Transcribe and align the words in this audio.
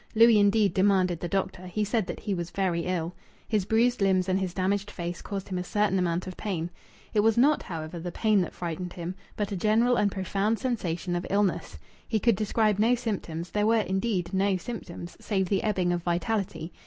Louis 0.15 0.39
indeed 0.39 0.73
demanded 0.73 1.19
the 1.19 1.27
doctor. 1.27 1.67
He 1.67 1.83
said 1.83 2.07
that 2.07 2.21
he 2.21 2.33
was 2.33 2.49
very 2.49 2.85
ill. 2.85 3.13
His 3.47 3.65
bruised 3.65 4.01
limbs 4.01 4.27
and 4.27 4.39
his 4.39 4.51
damaged 4.51 4.89
face 4.89 5.21
caused 5.21 5.49
him 5.49 5.59
a 5.59 5.63
certain 5.63 5.99
amount 5.99 6.25
of 6.25 6.35
pain. 6.35 6.71
It 7.13 7.19
was 7.19 7.37
not, 7.37 7.61
however, 7.61 7.99
the 7.99 8.11
pain 8.11 8.41
that 8.41 8.55
frightened 8.55 8.93
him, 8.93 9.13
but 9.37 9.51
a 9.51 9.55
general 9.55 9.97
and 9.97 10.11
profound 10.11 10.57
sensation 10.57 11.15
of 11.15 11.27
illness. 11.29 11.77
He 12.07 12.19
could 12.19 12.35
describe 12.35 12.79
no 12.79 12.95
symptoms. 12.95 13.51
There 13.51 13.67
were 13.67 13.81
indeed 13.81 14.33
no 14.33 14.57
symptoms 14.57 15.17
save 15.19 15.49
the 15.49 15.61
ebbing 15.61 15.93
of 15.93 16.01
vitality. 16.01 16.73